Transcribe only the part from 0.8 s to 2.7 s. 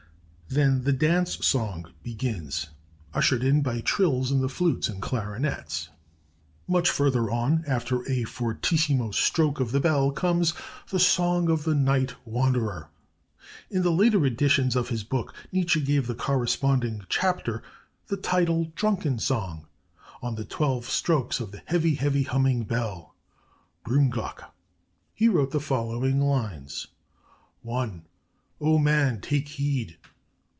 the 'DANCE SONG' begins,